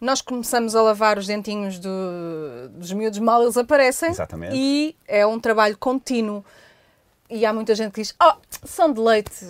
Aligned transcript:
nós 0.00 0.20
começamos 0.20 0.76
a 0.76 0.82
lavar 0.82 1.18
os 1.18 1.26
dentinhos 1.26 1.78
do, 1.78 2.68
dos 2.70 2.92
miúdos 2.92 3.18
mal 3.18 3.42
eles 3.42 3.56
aparecem. 3.56 4.10
Exatamente. 4.10 4.54
E 4.56 4.96
é 5.06 5.26
um 5.26 5.40
trabalho 5.40 5.76
contínuo. 5.76 6.44
E 7.28 7.44
há 7.44 7.52
muita 7.52 7.74
gente 7.74 7.92
que 7.92 8.00
diz, 8.00 8.14
oh, 8.22 8.34
são 8.64 8.92
de 8.92 9.00
leite. 9.00 9.44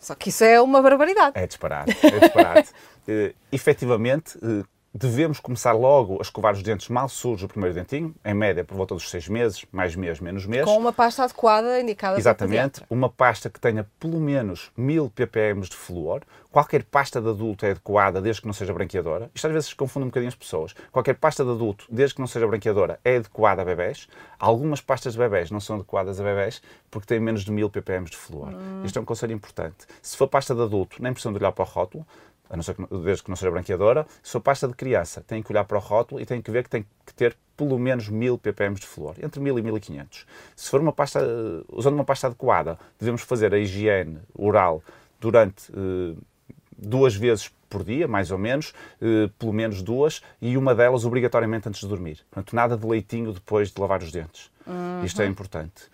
Só 0.00 0.14
que 0.14 0.28
isso 0.28 0.44
é 0.44 0.60
uma 0.60 0.82
barbaridade. 0.82 1.38
É 1.38 1.46
disparate, 1.46 1.96
é 2.02 2.18
disparate. 2.18 2.70
uh, 3.08 3.34
efetivamente, 3.50 4.36
uh, 4.38 4.64
devemos 4.98 5.38
começar 5.38 5.72
logo 5.72 6.18
a 6.18 6.22
escovar 6.22 6.52
os 6.52 6.62
dentes 6.62 6.88
mal 6.88 7.08
sujos 7.08 7.44
o 7.44 7.48
primeiro 7.48 7.74
dentinho, 7.74 8.12
em 8.24 8.34
média 8.34 8.64
por 8.64 8.76
volta 8.76 8.94
dos 8.94 9.08
seis 9.08 9.28
meses, 9.28 9.64
mais 9.70 9.94
mês, 9.94 10.18
menos 10.18 10.44
mês. 10.44 10.64
Com 10.64 10.76
uma 10.76 10.92
pasta 10.92 11.22
adequada 11.22 11.80
indicada 11.80 12.18
Exatamente, 12.18 12.82
uma 12.90 13.08
pasta 13.08 13.48
que 13.48 13.60
tenha 13.60 13.86
pelo 14.00 14.18
menos 14.18 14.72
1000 14.76 15.10
ppm 15.10 15.60
de 15.62 15.76
flúor. 15.76 16.22
Qualquer 16.50 16.82
pasta 16.82 17.20
de 17.20 17.28
adulto 17.28 17.64
é 17.64 17.70
adequada 17.70 18.20
desde 18.20 18.40
que 18.40 18.46
não 18.48 18.54
seja 18.54 18.72
branqueadora. 18.72 19.30
Isto 19.34 19.46
às 19.46 19.52
vezes 19.52 19.74
confunde 19.74 20.06
um 20.06 20.08
bocadinho 20.08 20.28
as 20.28 20.34
pessoas. 20.34 20.74
Qualquer 20.90 21.14
pasta 21.14 21.44
de 21.44 21.50
adulto, 21.50 21.86
desde 21.90 22.14
que 22.16 22.20
não 22.20 22.26
seja 22.26 22.46
branqueadora, 22.46 22.98
é 23.04 23.16
adequada 23.16 23.62
a 23.62 23.64
bebés. 23.64 24.08
Algumas 24.38 24.80
pastas 24.80 25.12
de 25.12 25.18
bebés 25.18 25.50
não 25.50 25.60
são 25.60 25.76
adequadas 25.76 26.18
a 26.18 26.24
bebés 26.24 26.60
porque 26.90 27.06
têm 27.06 27.20
menos 27.20 27.44
de 27.44 27.52
1000 27.52 27.70
ppm 27.70 28.06
de 28.06 28.16
flúor. 28.16 28.48
Hum. 28.48 28.82
Isto 28.84 28.98
é 28.98 29.02
um 29.02 29.04
conselho 29.04 29.32
importante. 29.32 29.86
Se 30.02 30.16
for 30.16 30.26
pasta 30.26 30.54
de 30.54 30.62
adulto, 30.62 31.00
nem 31.00 31.12
precisam 31.12 31.32
de 31.32 31.38
olhar 31.38 31.52
para 31.52 31.64
o 31.64 31.68
rótulo 31.68 32.06
a 32.50 32.56
não 32.56 32.62
ser 32.62 32.74
que, 32.74 32.86
desde 32.98 33.22
que 33.22 33.28
não 33.28 33.36
seja 33.36 33.50
branqueadora, 33.50 34.06
for 34.22 34.40
pasta 34.40 34.66
de 34.66 34.74
criança, 34.74 35.22
tem 35.26 35.42
que 35.42 35.52
olhar 35.52 35.64
para 35.64 35.76
o 35.76 35.80
rótulo 35.80 36.20
e 36.20 36.26
tem 36.26 36.40
que 36.40 36.50
ver 36.50 36.64
que 36.64 36.70
tem 36.70 36.86
que 37.04 37.14
ter 37.14 37.36
pelo 37.56 37.78
menos 37.78 38.08
1000 38.08 38.38
ppm 38.38 38.74
de 38.76 38.86
flúor, 38.86 39.16
entre 39.20 39.40
1000 39.40 39.58
e 39.58 39.62
1500. 39.62 40.26
Se 40.54 40.70
for 40.70 40.80
uma 40.80 40.92
pasta, 40.92 41.20
usando 41.68 41.94
uma 41.94 42.04
pasta 42.04 42.28
adequada, 42.28 42.78
devemos 42.98 43.22
fazer 43.22 43.52
a 43.52 43.58
higiene 43.58 44.18
oral 44.34 44.82
durante 45.20 45.70
uh, 45.72 46.16
duas 46.76 47.16
vezes 47.16 47.50
por 47.68 47.82
dia, 47.84 48.06
mais 48.06 48.30
ou 48.30 48.38
menos, 48.38 48.72
uh, 49.02 49.28
pelo 49.38 49.52
menos 49.52 49.82
duas, 49.82 50.22
e 50.40 50.56
uma 50.56 50.74
delas 50.74 51.04
obrigatoriamente 51.04 51.68
antes 51.68 51.80
de 51.80 51.88
dormir. 51.88 52.20
Portanto, 52.30 52.54
nada 52.54 52.76
de 52.76 52.86
leitinho 52.86 53.32
depois 53.32 53.70
de 53.72 53.80
lavar 53.80 54.02
os 54.02 54.12
dentes. 54.12 54.50
Uhum. 54.64 55.04
Isto 55.04 55.22
é 55.22 55.26
importante. 55.26 55.84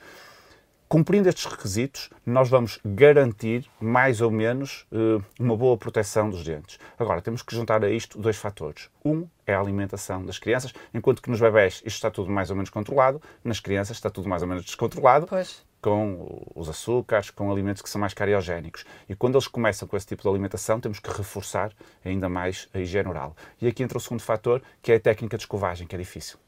Cumprindo 0.95 1.29
estes 1.29 1.45
requisitos, 1.47 2.09
nós 2.25 2.49
vamos 2.49 2.79
garantir 2.85 3.69
mais 3.81 4.21
ou 4.21 4.31
menos 4.31 4.87
eh, 4.93 5.21
uma 5.41 5.57
boa 5.57 5.77
proteção 5.77 6.31
dos 6.31 6.45
dentes. 6.45 6.79
Agora, 6.97 7.21
temos 7.21 7.43
que 7.43 7.53
juntar 7.53 7.85
a 7.85 7.91
isto 7.91 8.17
dois 8.17 8.37
fatores. 8.37 8.89
Um 9.05 9.27
é 9.45 9.53
a 9.55 9.59
alimentação 9.59 10.25
das 10.25 10.39
crianças, 10.39 10.73
enquanto 10.95 11.21
que 11.21 11.29
nos 11.29 11.41
bebés 11.41 11.83
isto 11.85 11.97
está 11.97 12.13
tudo 12.13 12.31
mais 12.31 12.49
ou 12.49 12.55
menos 12.55 12.71
controlado, 12.71 13.21
nas 13.43 13.59
crianças 13.59 13.97
está 13.97 14.09
tudo 14.09 14.29
mais 14.29 14.43
ou 14.43 14.47
menos 14.47 14.65
descontrolado. 14.65 15.27
Pois 15.27 15.65
com 15.83 16.47
os 16.55 16.69
açúcares, 16.69 17.29
com 17.29 17.51
alimentos 17.51 17.83
que 17.83 17.91
são 17.91 18.01
mais 18.01 18.15
cariogénicos. 18.15 18.87
E 19.07 19.17
quando 19.17 19.35
eles 19.35 19.49
começam 19.49 19.87
com 19.87 19.97
esse 19.97 20.07
tipo 20.07 20.23
de 20.23 20.29
alimentação, 20.29 20.81
temos 20.81 20.99
que 20.99 21.11
reforçar 21.11 21.73
ainda 22.03 22.27
mais 22.27 22.69
a 22.73 22.79
higiene 22.79 23.09
oral. 23.09 23.37
E 23.61 23.67
aqui 23.67 23.83
entra 23.83 23.99
o 23.99 24.01
segundo 24.01 24.23
fator, 24.23 24.63
que 24.81 24.93
é 24.93 24.95
a 24.95 25.01
técnica 25.01 25.37
de 25.37 25.43
escovagem, 25.43 25.87
que 25.87 25.95
é 25.95 25.99
difícil 25.99 26.39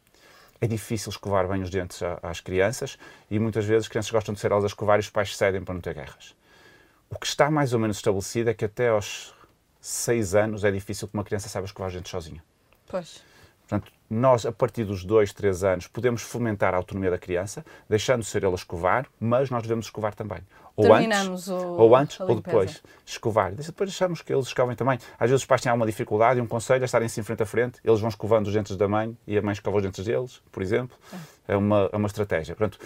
é 0.61 0.67
difícil 0.67 1.11
escovar 1.11 1.49
bem 1.49 1.63
os 1.63 1.71
dentes 1.71 2.01
às 2.23 2.41
crianças 2.41 2.99
e 3.31 3.39
muitas 3.39 3.65
vezes 3.65 3.85
as 3.85 3.89
crianças 3.89 4.11
gostam 4.11 4.35
de 4.35 4.41
ser 4.41 4.51
elas 4.51 4.65
a 4.65 4.69
escovar 4.69 4.99
e 4.99 5.01
os 5.01 5.11
pais 5.11 5.37
cedem 5.37 5.63
para 5.63 5.75
não 5.75 5.81
ter 5.81 5.95
guerras. 5.95 6.35
O 7.11 7.19
que 7.19 7.27
está 7.27 7.51
mais 7.51 7.73
ou 7.73 7.79
menos 7.79 7.99
estabelecido 7.99 8.51
é 8.51 8.55
que 8.55 8.65
até 8.65 8.89
aos 8.89 9.35
6 9.81 10.35
anos 10.35 10.65
é 10.65 10.71
difícil 10.71 11.07
que 11.07 11.15
uma 11.15 11.25
criança 11.25 11.49
saiba 11.49 11.67
escovar 11.67 11.89
os 11.89 11.95
dentes 11.95 12.11
sozinha. 12.11 12.43
Pois. 12.89 13.23
Portanto, 13.69 13.93
nós, 14.09 14.47
a 14.47 14.53
partir 14.53 14.85
dos 14.85 15.05
2, 15.05 15.33
3 15.33 15.65
anos, 15.65 15.87
podemos 15.89 16.23
fomentar 16.23 16.73
a 16.75 16.77
autonomia 16.77 17.11
da 17.11 17.19
criança, 17.19 17.65
deixando 17.89 18.23
ser 18.23 18.45
ele 18.45 18.53
a 18.53 18.55
escovar, 18.55 19.07
mas 19.19 19.51
nós 19.51 19.63
devemos 19.63 19.87
escovar 19.87 20.15
também. 20.15 20.39
Ou 20.77 20.93
antes, 20.93 21.49
o, 21.49 21.57
ou, 21.57 21.97
antes 21.97 22.21
ou 22.21 22.37
depois. 22.37 22.83
Escovar. 23.05 23.53
Depois 23.53 23.91
deixamos 23.91 24.23
que 24.23 24.33
eles 24.33 24.47
escovem 24.47 24.77
também. 24.77 24.99
Às 25.19 25.31
vezes 25.31 25.43
os 25.43 25.47
pais 25.47 25.63
têm 25.63 25.71
alguma 25.71 25.87
dificuldade 25.87 26.39
e 26.39 26.43
um 26.43 26.47
conselho 26.47 26.83
é 26.83 26.85
estarem-se 26.85 27.19
em 27.19 27.23
frente 27.23 27.43
a 27.43 27.47
frente, 27.47 27.81
eles 27.83 27.99
vão 27.99 28.09
escovando 28.09 28.47
os 28.47 28.53
dentes 28.53 28.77
da 28.77 28.87
mãe 28.87 29.17
e 29.27 29.37
a 29.39 29.43
mãe 29.43 29.53
escova 29.53 29.79
os 29.79 29.83
dentes 29.83 30.05
deles, 30.05 30.41
por 30.53 30.63
exemplo. 30.63 30.97
É, 31.49 31.55
é 31.55 31.57
uma, 31.57 31.89
é 31.93 31.97
uma 31.97 32.07
estratégia. 32.07 32.55
Portanto, 32.55 32.79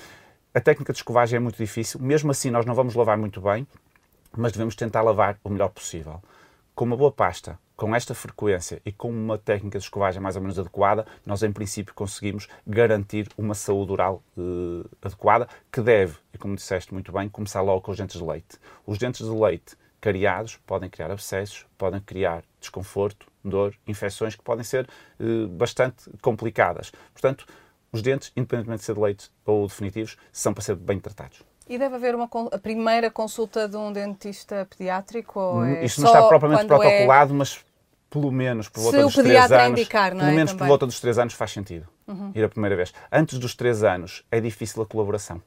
a 0.55 0.61
técnica 0.61 0.93
de 0.93 1.01
escovagem 1.01 1.37
é 1.37 1.41
muito 1.41 1.57
difícil. 1.57 2.01
Mesmo 2.01 2.31
assim, 2.31 2.51
nós 2.51 2.65
não 2.65 2.75
vamos 2.75 2.95
lavar 2.95 3.19
muito 3.19 3.41
bem, 3.41 3.67
mas 4.37 4.53
devemos 4.53 4.75
tentar 4.75 5.03
lavar 5.03 5.39
o 5.43 5.51
melhor 5.51 5.69
possível. 5.69 6.23
Com 6.75 6.85
uma 6.85 6.97
boa 6.97 7.13
pasta, 7.13 7.59
com 7.81 7.95
esta 7.95 8.15
frequência 8.15 8.83
e 8.85 8.93
com 8.93 9.09
uma 9.09 9.39
técnica 9.39 9.79
de 9.79 9.85
escovagem 9.87 10.21
mais 10.21 10.37
ou 10.37 10.43
menos 10.43 10.59
adequada, 10.59 11.07
nós 11.25 11.43
em 11.43 11.51
princípio 11.51 11.95
conseguimos 11.95 12.47
garantir 12.67 13.27
uma 13.39 13.55
saúde 13.55 13.91
oral 13.91 14.23
uh, 14.37 14.87
adequada, 15.01 15.49
que 15.73 15.81
deve, 15.81 16.19
e 16.35 16.37
como 16.37 16.55
disseste 16.55 16.93
muito 16.93 17.11
bem, 17.11 17.27
começar 17.27 17.63
logo 17.63 17.81
com 17.81 17.91
os 17.91 17.97
dentes 17.97 18.21
de 18.21 18.23
leite. 18.23 18.59
Os 18.87 18.99
dentes 18.99 19.27
de 19.27 19.33
leite 19.33 19.79
cariados 19.99 20.59
podem 20.67 20.91
criar 20.91 21.11
abscessos, 21.11 21.65
podem 21.79 22.01
criar 22.01 22.43
desconforto, 22.61 23.27
dor, 23.43 23.75
infecções 23.87 24.37
que 24.37 24.43
podem 24.43 24.63
ser 24.63 24.87
uh, 25.19 25.49
bastante 25.49 26.11
complicadas. 26.21 26.93
Portanto, 27.15 27.47
os 27.91 28.03
dentes, 28.03 28.31
independentemente 28.37 28.81
de 28.81 28.85
ser 28.85 28.95
de 28.95 29.01
leite 29.01 29.31
ou 29.47 29.67
definitivos, 29.67 30.19
são 30.31 30.53
para 30.53 30.63
ser 30.63 30.77
bem 30.77 31.01
tratados. 31.01 31.43
E 31.67 31.79
deve 31.79 31.95
haver 31.95 32.15
uma 32.15 32.29
a 32.53 32.59
primeira 32.59 33.11
consulta 33.11 33.67
de 33.67 33.77
um 33.77 33.91
dentista 33.91 34.67
pediátrico? 34.69 35.41
Ou 35.41 35.65
é 35.65 35.85
Isto 35.85 36.03
não 36.03 36.09
está 36.09 36.29
propriamente 36.29 36.65
é 36.65 36.67
protocolado, 36.67 37.33
é... 37.33 37.37
mas 37.37 37.65
pelo 38.11 38.31
menos 38.33 38.69
por 38.69 38.83
volta 38.83 39.03
dos 39.03 39.15
3 39.15 39.53
anos, 39.53 39.81
indicar, 39.81 40.11
pelo 40.11 40.23
é? 40.23 40.33
menos 40.33 40.51
Também. 40.51 40.59
por 40.59 40.67
volta 40.67 40.87
dos 40.87 41.01
3 41.01 41.19
anos 41.19 41.35
faz 41.35 41.53
sentido 41.53 41.87
uhum. 42.07 42.33
ir 42.35 42.45
a 42.45 42.49
primeira 42.49 42.77
vez. 42.77 42.93
Antes 43.11 43.39
dos 43.39 43.55
3 43.55 43.85
anos 43.85 44.25
é 44.31 44.41
difícil 44.41 44.83
a 44.83 44.87
colaboração. 44.87 45.41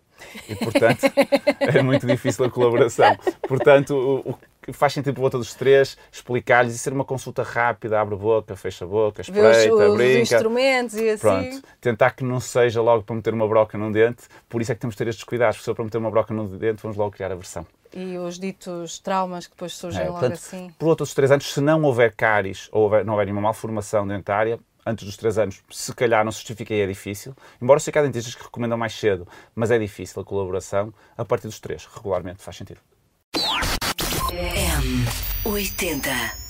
E, 0.47 0.55
portanto, 0.55 1.03
é 1.59 1.81
muito 1.81 2.07
difícil 2.07 2.45
a 2.45 2.49
colaboração. 2.49 3.15
Portanto, 3.47 3.93
o, 4.25 4.29
o, 4.31 4.73
faz 4.73 4.93
sentido 4.93 5.15
por 5.15 5.21
volta 5.21 5.37
dos 5.37 5.53
três 5.53 5.97
explicar-lhes 6.11 6.75
e 6.75 6.77
ser 6.77 6.93
uma 6.93 7.03
consulta 7.03 7.43
rápida, 7.43 7.99
abre 7.99 8.15
a 8.15 8.17
boca, 8.17 8.55
fecha 8.55 8.85
a 8.85 8.87
boca, 8.87 9.21
espreita, 9.21 9.73
os, 9.73 9.97
brinca. 9.97 10.21
Os 10.21 10.31
instrumentos 10.31 10.95
e 10.95 11.09
assim. 11.09 11.21
Pronto, 11.21 11.63
tentar 11.81 12.11
que 12.11 12.23
não 12.23 12.39
seja 12.39 12.81
logo 12.81 13.03
para 13.03 13.15
meter 13.15 13.33
uma 13.33 13.47
broca 13.47 13.77
num 13.77 13.91
dente, 13.91 14.23
por 14.47 14.61
isso 14.61 14.71
é 14.71 14.75
que 14.75 14.81
temos 14.81 14.95
de 14.95 14.99
ter 14.99 15.07
estes 15.09 15.25
cuidados, 15.25 15.57
porque 15.57 15.63
se 15.63 15.71
for 15.71 15.75
para 15.75 15.85
meter 15.85 15.97
uma 15.97 16.11
broca 16.11 16.33
num 16.33 16.47
dente, 16.47 16.81
vamos 16.81 16.95
logo 16.95 17.11
criar 17.11 17.31
aversão. 17.31 17.65
E 17.93 18.17
os 18.17 18.39
ditos 18.39 18.99
traumas 18.99 19.45
que 19.45 19.53
depois 19.53 19.73
surgem 19.73 20.01
é, 20.01 20.05
logo 20.05 20.19
portanto, 20.19 20.37
assim. 20.37 20.73
Por 20.79 20.87
outros 20.87 21.13
três 21.13 21.31
anos, 21.31 21.53
se 21.53 21.61
não 21.61 21.83
houver 21.83 22.15
cáries 22.15 22.67
ou 22.71 22.83
houver, 22.83 23.05
não 23.05 23.13
houver 23.13 23.25
nenhuma 23.25 23.41
malformação 23.41 24.07
dentária, 24.07 24.59
antes 24.85 25.05
dos 25.05 25.17
3 25.17 25.37
anos, 25.37 25.63
se 25.69 25.93
calhar 25.93 26.23
não 26.23 26.31
se 26.31 26.39
justifica 26.39 26.73
e 26.73 26.81
é 26.81 26.87
difícil. 26.87 27.35
Embora 27.61 27.79
seja 27.79 27.99
há 27.99 28.03
dentistas 28.03 28.35
que 28.35 28.43
recomendam 28.43 28.77
mais 28.77 28.93
cedo, 28.93 29.27
mas 29.55 29.71
é 29.71 29.79
difícil 29.79 30.21
a 30.21 30.25
colaboração. 30.25 30.93
A 31.17 31.23
partir 31.23 31.47
dos 31.47 31.59
3, 31.59 31.85
regularmente 31.85 32.41
faz 32.41 32.57
sentido. 32.57 32.79
M80 35.45 36.42